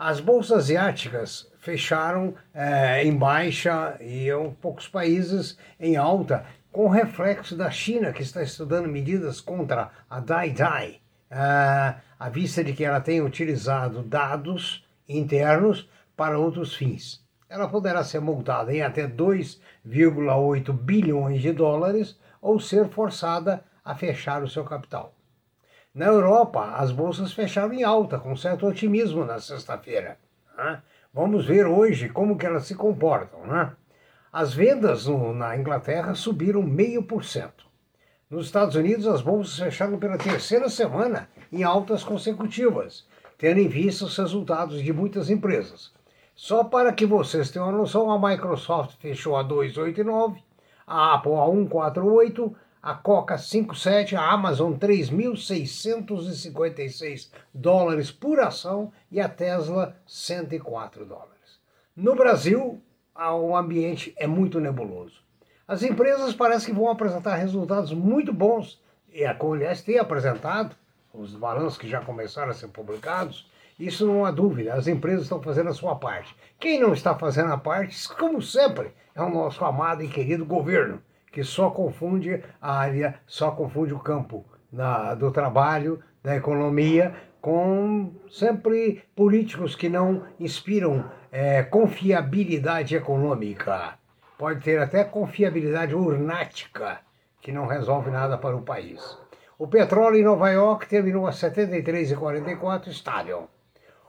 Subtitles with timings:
[0.02, 4.28] As bolsas asiáticas fecharam é, em baixa e
[4.58, 10.52] poucos países em alta, com reflexo da China, que está estudando medidas contra a Dai
[10.52, 11.00] Dai,
[11.30, 15.86] é, à vista de que ela tem utilizado dados internos
[16.16, 17.22] para outros fins.
[17.46, 24.42] Ela poderá ser multada em até 2,8 bilhões de dólares ou ser forçada a fechar
[24.42, 25.14] o seu capital.
[25.92, 30.18] Na Europa, as bolsas fecharam em alta, com certo otimismo na sexta-feira.
[30.56, 30.80] Né?
[31.12, 33.44] Vamos ver hoje como que elas se comportam.
[33.44, 33.72] Né?
[34.32, 37.66] As vendas no, na Inglaterra subiram meio por cento.
[38.30, 43.04] Nos Estados Unidos, as bolsas fecharam pela terceira semana em altas consecutivas,
[43.36, 45.92] tendo em vista os resultados de muitas empresas.
[46.36, 50.40] Só para que vocês tenham uma noção, a Microsoft fechou a 289,
[50.86, 59.28] a Apple a 148, a Coca 5,7, a Amazon 3.656 dólares por ação e a
[59.28, 61.60] Tesla 104 dólares.
[61.94, 62.80] No Brasil,
[63.14, 65.20] o ambiente é muito nebuloso.
[65.68, 68.80] As empresas parecem que vão apresentar resultados muito bons,
[69.12, 70.74] e a Colhes tem apresentado,
[71.12, 73.46] os balanços que já começaram a ser publicados,
[73.78, 76.34] isso não há dúvida, as empresas estão fazendo a sua parte.
[76.58, 81.02] Quem não está fazendo a parte, como sempre, é o nosso amado e querido governo
[81.30, 88.12] que só confunde a área, só confunde o campo na, do trabalho, da economia, com
[88.28, 93.94] sempre políticos que não inspiram é, confiabilidade econômica.
[94.38, 97.00] Pode ter até confiabilidade urnática,
[97.40, 99.18] que não resolve nada para o país.
[99.58, 103.48] O petróleo em Nova York terminou a 73,44 estável.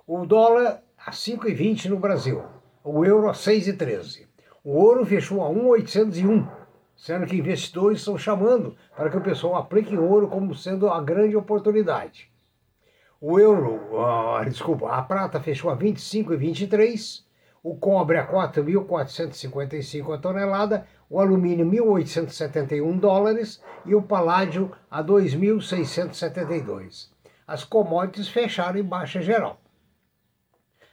[0.07, 2.43] O dólar a 5,20 no Brasil.
[2.83, 4.27] O euro a 6,13.
[4.63, 6.60] O ouro fechou a 1,801
[7.01, 11.35] sendo que investidores estão chamando para que o pessoal aplique ouro como sendo a grande
[11.35, 12.29] oportunidade.
[13.19, 17.23] O euro, uh, desculpa, a prata fechou a 25,23,
[17.63, 27.09] o cobre a 4.455 a tonelada, o alumínio 1.871 dólares e o paládio a 2.672.
[27.47, 29.59] As commodities fecharam em baixa geral.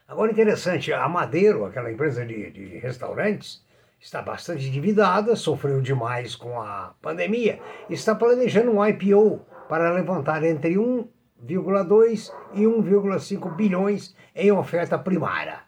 [0.06, 3.62] Agora interessante, a Madeiro, aquela empresa de, de restaurantes,
[4.00, 7.60] está bastante endividada, sofreu demais com a pandemia,
[7.90, 15.60] está planejando um IPO para levantar entre 1,2 e 1,5 bilhões em oferta primária.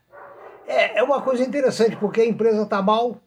[0.67, 3.21] É, é uma coisa interessante, porque a empresa está mal,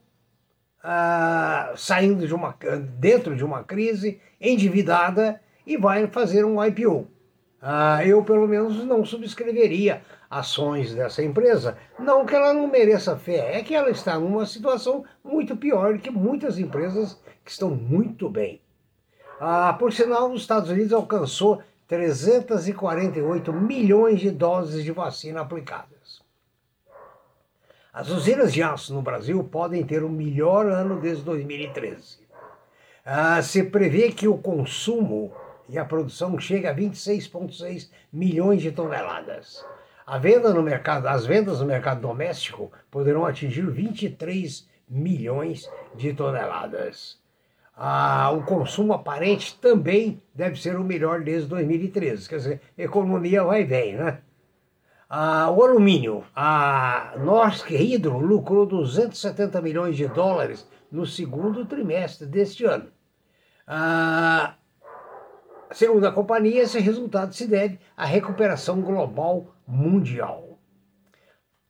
[0.82, 2.56] ah, saindo de uma,
[2.98, 7.08] dentro de uma crise, endividada, e vai fazer um IPO.
[7.66, 11.78] Ah, eu, pelo menos, não subscreveria ações dessa empresa.
[11.98, 16.12] Não que ela não mereça fé, é que ela está numa situação muito pior que
[16.12, 18.62] muitas empresas que estão muito bem.
[19.40, 26.22] Ah, por sinal, os Estados Unidos alcançou 348 milhões de doses de vacina aplicadas.
[27.94, 32.20] As usinas de aço no Brasil podem ter o melhor ano desde 2013.
[33.06, 35.32] Ah, se prevê que o consumo
[35.70, 39.66] e a produção chega a 26,6 milhões de toneladas.
[40.06, 47.18] A venda no mercado, as vendas no mercado doméstico poderão atingir 23 milhões de toneladas.
[47.76, 52.30] Ah, o consumo aparente também deve ser o melhor desde 2013.
[52.30, 54.20] Quer dizer, economia vai vem, né?
[55.10, 56.24] Ah, o alumínio.
[56.36, 62.88] A Norsk Hydro lucrou 270 milhões de dólares no segundo trimestre deste ano.
[63.66, 64.43] Ah,
[65.74, 70.60] Segundo a companhia, esse resultado se deve à recuperação global mundial.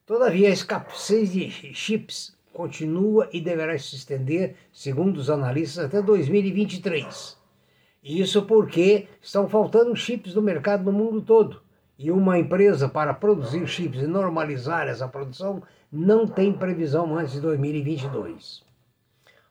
[0.05, 7.37] Todavia, a escassez de chips continua e deverá se estender, segundo os analistas, até 2023.
[8.03, 11.61] Isso porque estão faltando chips no mercado no mundo todo.
[11.97, 17.39] E uma empresa para produzir chips e normalizar essa produção não tem previsão antes de
[17.39, 18.63] 2022.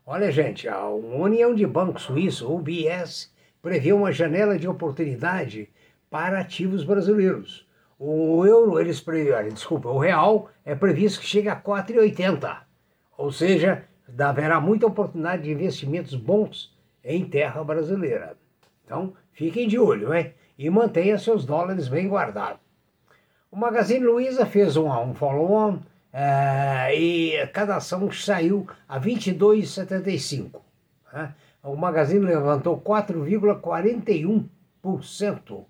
[0.04, 3.32] Olha, gente, a União de Banco Suíço, UBS,
[3.62, 5.70] prevê uma janela de oportunidade
[6.10, 7.66] para ativos brasileiros.
[7.98, 12.58] O euro, eles previram, desculpa, o real é previsto que chegue a 4,80.
[13.16, 13.84] Ou seja,
[14.18, 18.36] haverá muita oportunidade de investimentos bons em terra brasileira.
[18.84, 20.34] Então, fiquem de olho, hein?
[20.58, 22.60] E mantenha seus dólares bem guardados.
[23.50, 25.78] O Magazine Luiza fez um, um follow-on
[26.12, 30.60] é, e cada ação saiu a 22,75.
[31.12, 31.34] Né?
[31.62, 35.66] O Magazine levantou 4,41%,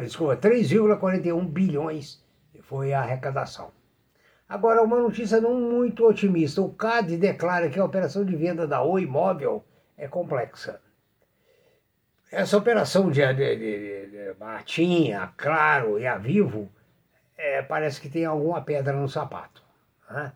[0.00, 2.22] desculpa, 3,41 bilhões
[2.72, 3.70] foi a arrecadação.
[4.48, 6.62] Agora, uma notícia não muito otimista.
[6.62, 9.62] O CAD declara que a operação de venda da Oi Móvel
[9.96, 10.80] é complexa.
[12.30, 16.70] Essa operação de, de, de, de Martinha, Claro e a Vivo
[17.36, 19.62] é, parece que tem alguma pedra no sapato.
[20.10, 20.32] Né?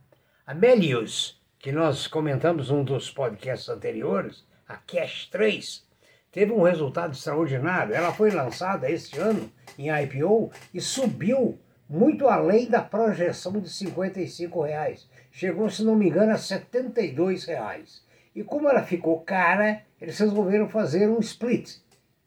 [0.47, 5.85] A Melius, que nós comentamos num dos podcasts anteriores, a Cash 3,
[6.33, 7.95] teve um resultado extraordinário.
[7.95, 11.59] Ela foi lançada este ano em IPO e subiu
[11.89, 15.09] muito além da projeção de 55 reais.
[15.31, 18.05] Chegou, se não me engano, a 72 reais.
[18.35, 21.79] E como ela ficou cara, eles resolveram fazer um split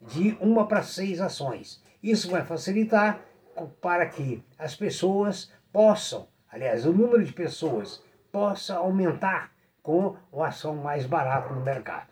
[0.02, 1.84] de uma para seis ações.
[2.02, 3.22] Isso vai facilitar
[3.82, 8.02] para que as pessoas possam, aliás, o número de pessoas
[8.32, 9.52] possa aumentar
[9.84, 12.09] com uma ação mais barata no mercado.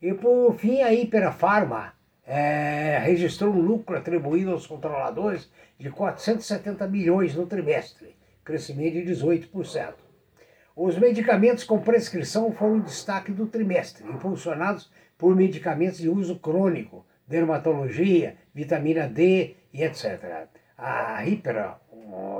[0.00, 1.92] E por fim, a Hiperfarma
[2.26, 9.94] é, registrou um lucro atribuído aos controladores de 470 milhões no trimestre, crescimento de 18%.
[10.74, 18.36] Os medicamentos com prescrição foram destaque do trimestre, impulsionados por medicamentos de uso crônico, dermatologia,
[18.54, 21.78] vitamina D e etc a Hypera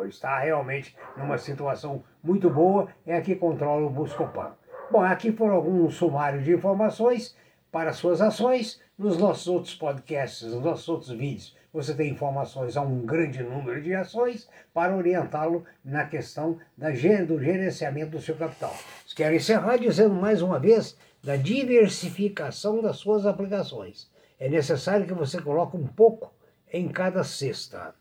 [0.09, 4.53] está realmente numa situação muito boa, é a que controla o Buscopan.
[4.91, 7.37] Bom, aqui foram alguns sumários de informações
[7.77, 8.81] para suas ações.
[8.97, 13.83] Nos nossos outros podcasts, nos nossos outros vídeos, você tem informações a um grande número
[13.83, 18.75] de ações para orientá-lo na questão da, do gerenciamento do seu capital.
[19.15, 24.11] Quero encerrar dizendo mais uma vez da diversificação das suas aplicações.
[24.41, 26.33] É necessário que você coloque um pouco
[26.73, 27.95] em cada cesta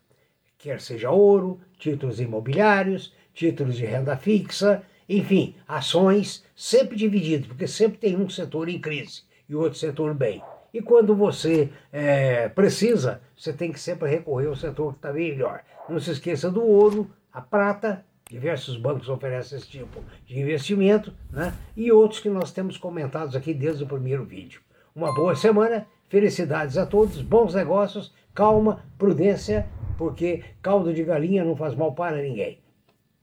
[0.56, 7.98] quer seja ouro, títulos imobiliários, títulos de renda fixa, enfim, ações sempre divididos, porque sempre
[7.98, 10.42] tem um setor em crise e o outro setor bem.
[10.72, 15.62] E quando você é, precisa, você tem que sempre recorrer ao setor que está melhor.
[15.88, 21.54] Não se esqueça do ouro, a prata, diversos bancos oferecem esse tipo de investimento, né?
[21.76, 24.60] e outros que nós temos comentados aqui desde o primeiro vídeo.
[24.94, 29.66] Uma boa semana, felicidades a todos, bons negócios, calma, prudência
[29.96, 32.60] porque caldo de galinha não faz mal para ninguém.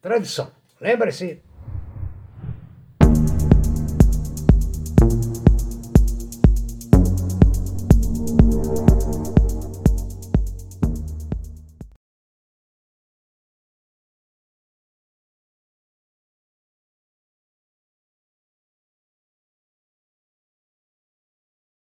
[0.02, 0.52] Tradição.
[0.82, 1.42] Lembre-se,